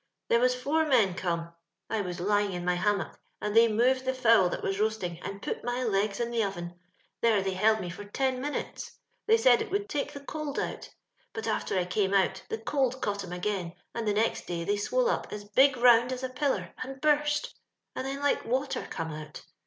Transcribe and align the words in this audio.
There 0.29 0.39
was 0.39 0.55
four 0.55 0.87
men 0.87 1.13
came; 1.13 1.49
I 1.87 2.01
was 2.01 2.19
lying 2.19 2.53
in 2.53 2.65
my 2.65 2.75
hammtxJc, 2.75 3.17
and 3.39 3.55
they 3.55 3.67
moved 3.67 4.03
tlie 4.03 4.15
fowl 4.15 4.49
that 4.49 4.63
was 4.63 4.79
roasting, 4.79 5.19
and 5.21 5.43
put 5.43 5.63
my 5.63 5.83
legs 5.83 6.19
in 6.19 6.31
the 6.31 6.41
ovun. 6.43 6.73
There 7.21 7.43
they 7.43 7.53
held 7.53 7.79
me 7.79 7.91
for 7.91 8.05
ton 8.05 8.41
minutes. 8.41 8.97
They 9.27 9.37
said 9.37 9.61
it 9.61 9.69
would 9.69 9.87
take 9.87 10.11
the 10.13 10.19
cold 10.21 10.57
out; 10.57 10.89
but 11.33 11.45
after 11.45 11.77
I 11.77 11.85
came 11.85 12.15
out 12.15 12.41
the 12.49 12.57
cold 12.57 12.99
caught 12.99 13.19
Vm 13.19 13.35
again, 13.35 13.73
and 13.93 14.07
the 14.07 14.13
next 14.13 14.47
day 14.47 14.63
they 14.63 14.75
swolo 14.77 15.11
up 15.11 15.27
as 15.29 15.45
big 15.45 15.75
roimd 15.75 16.11
as 16.11 16.23
a 16.23 16.29
pillar, 16.29 16.73
and 16.81 16.99
burst, 16.99 17.53
and 17.95 18.07
then 18.07 18.21
like 18.21 18.43
water 18.43 18.87
come 18.89 19.11
out. 19.13 19.43